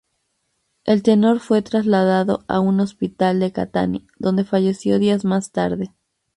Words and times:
El 0.83 1.03
tenor 1.03 1.39
fue 1.39 1.61
traslado 1.61 2.43
a 2.47 2.59
un 2.59 2.79
hospital 2.79 3.39
de 3.39 3.51
Catania, 3.51 4.01
donde 4.17 4.45
falleció 4.45 4.97
días 4.97 5.25
más 5.25 5.51
tarde. 5.51 5.93